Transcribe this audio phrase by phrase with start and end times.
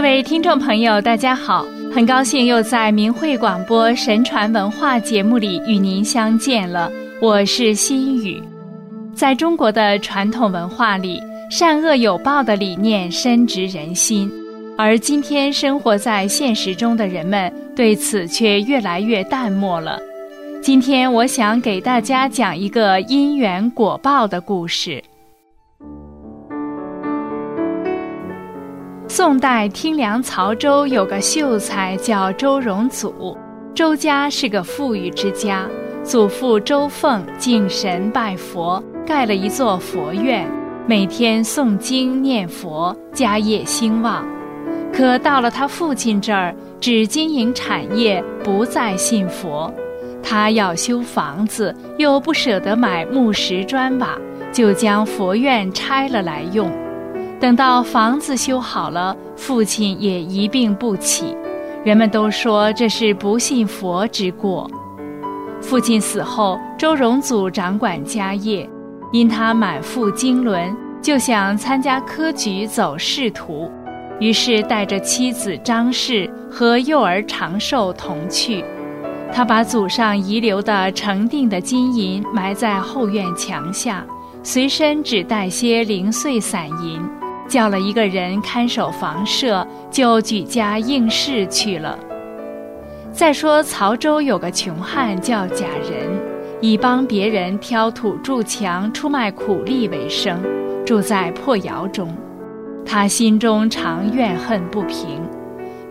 [0.00, 1.62] 各位听众朋友，大家好，
[1.94, 6.90] 很高兴又在明慧广播神传文化节目里与您相见了。
[7.20, 8.42] 我是心雨。
[9.14, 14.32] 在中国的传统文化里，善恶有报的理念深植人心，
[14.78, 20.00] 而今天生活在现实中的人们对此却越来越淡漠了。
[20.62, 25.04] 今天我想给大家讲一个因缘果报的故事。
[29.12, 33.36] 宋代听梁曹州有个秀才叫周荣祖，
[33.74, 35.66] 周家是个富裕之家，
[36.04, 40.46] 祖父周凤敬神拜佛，盖了一座佛院，
[40.86, 44.24] 每天诵经念佛，家业兴旺。
[44.92, 49.74] 可到了他父亲这儿，只经营产业，不再信佛。
[50.22, 54.16] 他要修房子，又不舍得买木石砖瓦，
[54.52, 56.70] 就将佛院拆了来用。
[57.40, 61.34] 等到房子修好了，父亲也一病不起，
[61.82, 64.70] 人们都说这是不信佛之过。
[65.62, 68.68] 父亲死后，周荣祖掌管家业，
[69.10, 73.70] 因他满腹经纶，就想参加科举走仕途，
[74.18, 78.62] 于是带着妻子张氏和幼儿长寿同去。
[79.32, 84.04] 他把祖上遗留的成锭的金银埋在后院墙下，
[84.42, 87.00] 随身只带些零碎散银。
[87.50, 91.98] 叫了一个人看守房舍，就举家应试去了。
[93.12, 96.08] 再说曹州有个穷汉叫贾仁，
[96.60, 100.40] 以帮别人挑土筑墙、出卖苦力为生，
[100.86, 102.08] 住在破窑中。
[102.86, 105.20] 他心中常怨恨不平：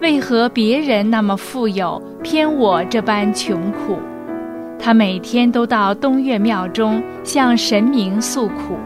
[0.02, 4.00] 为何别人那么富有，偏我这般穷苦？
[4.80, 8.78] 他每天都到东岳庙中向神明诉苦。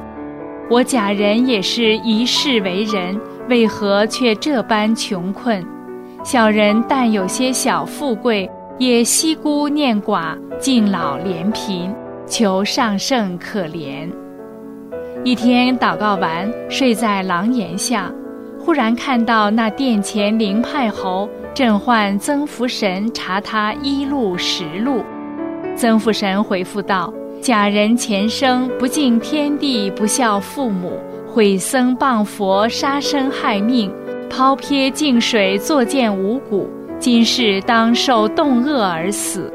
[0.69, 3.19] 我贾人也是一世为人，
[3.49, 5.63] 为何却这般穷困？
[6.23, 11.93] 小人但有些小富贵，也惜孤念寡，敬老怜贫，
[12.25, 14.09] 求上圣可怜。
[15.25, 18.11] 一天祷告完，睡在廊檐下，
[18.57, 25.03] 忽然看到那殿前灵派侯正唤曾福神查他一路实录。
[25.75, 27.13] 曾福神回复道。
[27.43, 30.93] 假人前生不敬天地，不孝父母，
[31.27, 33.91] 毁僧谤佛，杀生害命，
[34.29, 39.51] 抛撇净水，作践五谷，今世当受冻饿而死。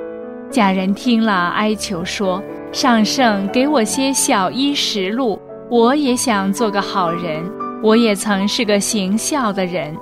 [0.50, 7.42] 假人听了，哀求说：“上圣，给我些小衣食禄，我也想做个好人，
[7.82, 9.96] 我也曾是个行孝的人。”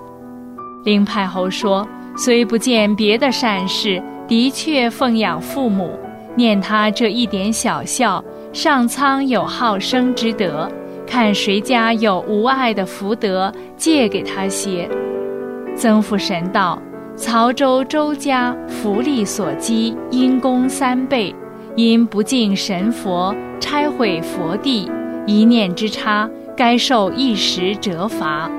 [0.82, 1.86] 灵派侯说
[2.18, 5.97] ：“虽不见别的善事，的确奉养父母。”
[6.36, 10.70] 念他这一点小孝，上苍有好生之德，
[11.06, 14.88] 看谁家有无爱的福德，借给他些。
[15.74, 16.80] 曾福神道：
[17.16, 21.34] 曹州周家福利所积，因功三倍，
[21.74, 24.91] 因不敬神佛，拆毁佛地，
[25.26, 28.50] 一念之差，该受一时折罚。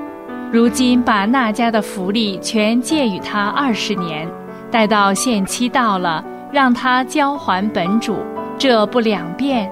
[0.50, 4.26] 如今把那家的福利全借与他二十年，
[4.70, 6.24] 待到限期到了。
[6.52, 8.16] 让他交还本主，
[8.58, 9.70] 这不两便？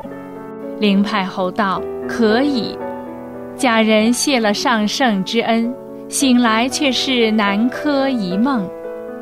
[0.79, 2.77] 灵派侯道可以。
[3.57, 5.75] 贾人谢了上圣之恩，
[6.09, 8.69] 醒来却是南柯一梦，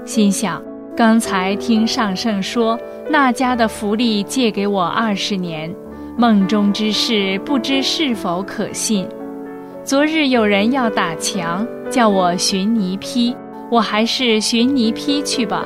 [0.05, 0.61] 心想：
[0.97, 2.77] 刚才听上圣说
[3.09, 5.73] 那家的福利借给我二十年，
[6.17, 9.07] 梦中之事不知是否可信。
[9.85, 13.37] 昨日有人要打墙，叫我寻泥坯，
[13.71, 15.65] 我还是寻泥坯去吧。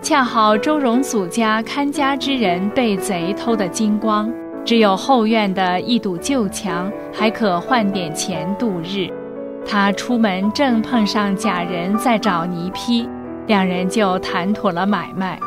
[0.00, 4.32] 恰好周荣祖家看家之人被贼偷得精光，
[4.64, 9.08] 只有后院的一堵旧墙还可换点钱度日。
[9.66, 13.06] 他出门正碰上贾人在找泥坯，
[13.46, 15.38] 两人就谈妥了买卖。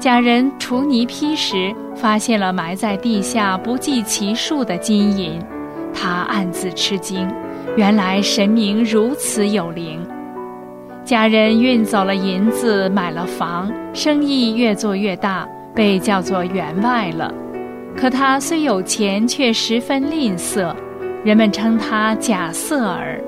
[0.00, 5.38] 贾人除泥坯时，发现了埋在地下不计其数的金银，
[5.94, 7.28] 他暗自吃惊，
[7.76, 10.00] 原来神明如此有灵。
[11.08, 17.32] 家人运走了银子，买了房，生意越做越大，被叫做员外了。
[17.96, 20.70] 可他虽有钱，却十分吝啬，
[21.24, 23.18] 人们称他贾色儿。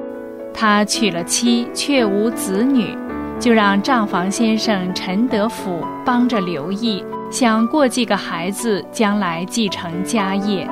[0.53, 2.94] 他娶了妻，却无子女，
[3.38, 10.69] 就让账房先生陈德甫帮着留意，想过继个孩子，将来继承家业。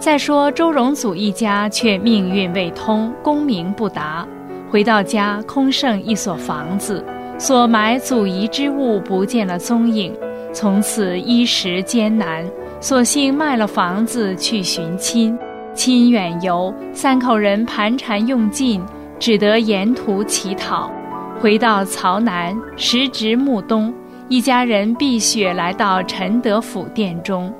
[0.00, 4.26] 再说周荣祖一家，却命运未通，功名不达。
[4.72, 7.04] 回到家，空剩一所房子，
[7.38, 10.16] 所埋祖遗之物不见了踪影，
[10.50, 12.42] 从此衣食艰难，
[12.80, 15.38] 索性卖了房子去寻亲。
[15.74, 18.82] 亲远游，三口人盘缠用尽，
[19.18, 20.90] 只得沿途乞讨。
[21.38, 23.92] 回到曹南，时值暮冬，
[24.28, 27.52] 一家人避雪来到陈德府殿中。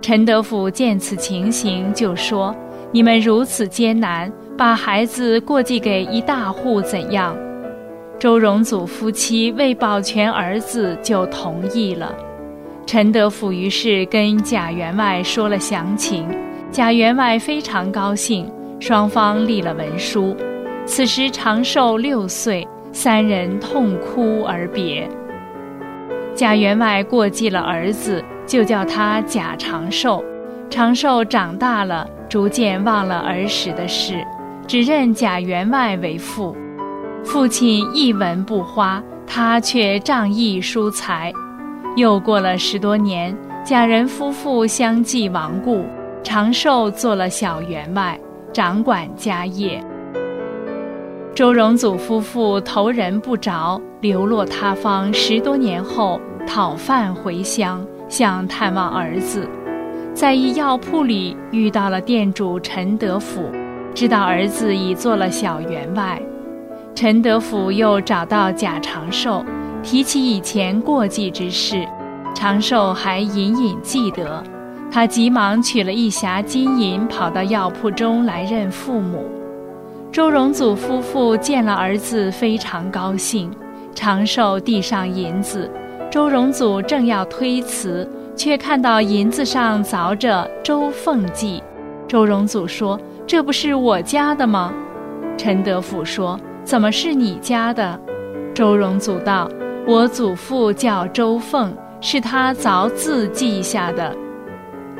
[0.00, 2.54] 陈德府见此情形，就说
[2.92, 4.32] ：“你们如此艰难，
[4.62, 7.36] 把孩子过继给一大户怎样？”
[8.16, 12.14] 周荣祖夫妻为保全儿子，就同意了。
[12.86, 16.28] 陈德甫于是跟贾员外说了详情，
[16.70, 18.48] 贾员外非常高兴，
[18.78, 20.36] 双方立了文书。
[20.86, 25.08] 此时长寿六岁，三人痛哭而别。
[26.36, 28.22] 贾员外过继了儿子。
[28.44, 30.22] 就叫他贾长寿。
[30.68, 34.14] 长寿长大了，逐渐忘了儿时的事，
[34.66, 36.56] 只认贾员外为父。
[37.24, 41.32] 父亲一文不花，他却仗义疏财。
[41.96, 45.84] 又过了十多年，贾人夫妇相继亡故，
[46.22, 48.18] 长寿做了小员外，
[48.52, 49.82] 掌管家业。
[51.34, 57.86] 周荣祖夫妇投人不着，流落他方十多年后，讨饭回乡。
[58.08, 59.48] 想探望儿子，
[60.12, 63.50] 在一药铺里遇到了店主陈德甫，
[63.94, 66.20] 知道儿子已做了小员外。
[66.94, 69.44] 陈德甫又找到贾长寿，
[69.82, 71.86] 提起以前过继之事，
[72.34, 74.42] 长寿还隐隐记得。
[74.90, 79.24] 他急忙取了一匣金银，跑到药铺中来认父母。
[80.10, 83.50] 周荣祖夫妇见了儿子，非常高兴。
[83.94, 85.70] 长寿递上银子。
[86.10, 88.06] 周荣祖正要推辞，
[88.36, 91.62] 却看到银子上凿着“周凤记”。
[92.06, 94.72] 周荣祖说：“这不是我家的吗？”
[95.38, 97.98] 陈德甫说：“怎么是你家的？”
[98.54, 99.48] 周荣祖道
[99.86, 104.14] ：“我祖父叫周凤，是他凿字记下的。”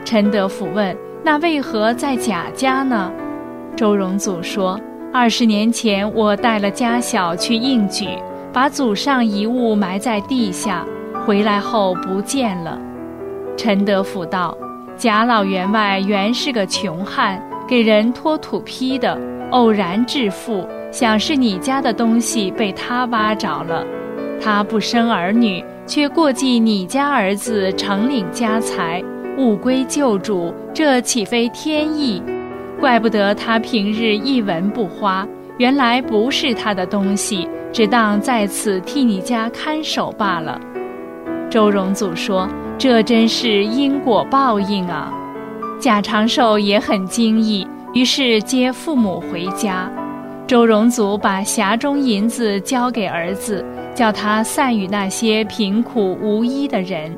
[0.05, 3.13] 陈德甫问：“那为何在贾家呢？”
[3.77, 4.81] 周荣祖说
[5.13, 8.09] ：“二十年前，我带了家小去应举，
[8.53, 10.85] 把祖上遗物埋在地下。”
[11.25, 12.77] 回来后不见了。
[13.57, 14.57] 陈德甫道
[14.97, 17.41] ：“贾老员外原是个穷汉，
[17.73, 19.19] 给人拖土坯的，
[19.51, 23.83] 偶然致富，想是你家的东西被他挖着了。
[24.39, 29.03] 他不生儿女，却过继你家儿子，承领家财，
[29.39, 32.23] 物归旧主，这岂非天意？
[32.79, 35.27] 怪不得他平日一文不花，
[35.57, 40.61] 原来不是他的东西，只当在此替你家看守罢了。”
[41.49, 42.47] 周荣祖说
[42.77, 45.11] ：“这真是因果报应啊！”
[45.83, 49.91] 贾长寿也很惊异，于是接父母回家。
[50.47, 57.13] 周荣祖把匣中银子交给儿子，叫他散与那些贫苦无依的人，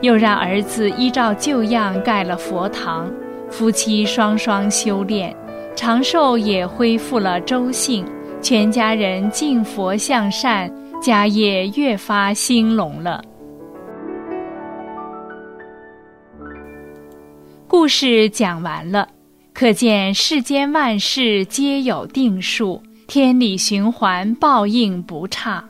[0.00, 3.08] 又让儿子依照旧样盖了佛堂，
[3.50, 5.32] 夫妻双双修炼，
[5.76, 8.04] 长寿也恢复了周姓，
[8.42, 10.68] 全家人敬佛向善，
[11.00, 13.22] 家业越发兴隆了。
[17.68, 19.06] 故事讲完了，
[19.52, 25.62] 可见世间万事皆有定数，天理循环，报应不差。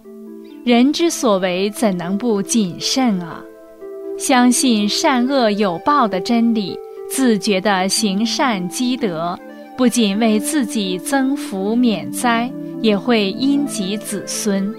[0.64, 3.42] 人之所为，怎能不谨慎啊？
[4.16, 6.78] 相信善恶有报的真理，
[7.10, 9.36] 自觉地行善积德，
[9.76, 12.48] 不仅为自己增福免灾，
[12.80, 14.72] 也会荫及子孙。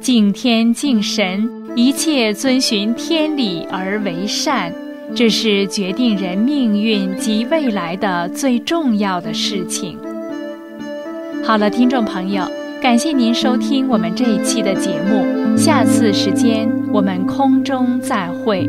[0.00, 4.72] 敬天敬神，一切遵循天理而为善。
[5.14, 9.98] 这是决定人命运及未来的最重要的事情。
[11.44, 12.46] 好了，听众朋友，
[12.80, 18.68] 感谢您收听我们这一期的节目，下次时间我们空中再会。